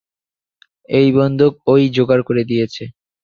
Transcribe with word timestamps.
এই 0.89 1.07
বন্দুক 1.17 1.53
ওই 1.67 1.81
যোগাড় 1.89 2.23
করে 2.23 2.43
দিয়েছে। 2.43 2.83